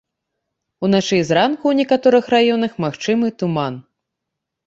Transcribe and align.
Уначы 0.87 1.15
і 1.23 1.25
зранку 1.29 1.61
ў 1.67 1.73
некаторых 1.81 2.25
раёнах 2.35 2.71
магчымы 2.87 3.27
туман. 3.43 3.73